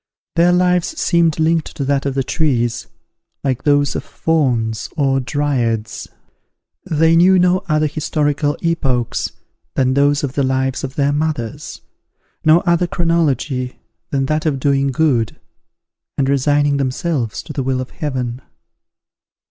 [0.35, 2.87] Their lives seemed linked to that of the trees,
[3.43, 6.07] like those of Fauns or Dryads.
[6.89, 9.31] They knew no other historical epochs
[9.75, 11.81] than those of the lives of their mothers,
[12.43, 13.79] no other chronology
[14.09, 15.39] than that of doing good,
[16.17, 18.41] and resigning themselves to the will of Heaven.